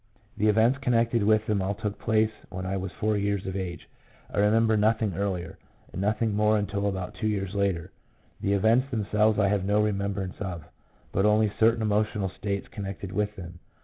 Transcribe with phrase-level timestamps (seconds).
[0.35, 3.87] The events connected with them all took place when I was four years of age;
[4.33, 5.59] I remember nothing earlier,
[5.93, 7.91] and nothing more until about two years later.
[8.41, 10.63] The events themselves I have no remembrance of,
[11.11, 13.59] but only certain emotional states connected with them.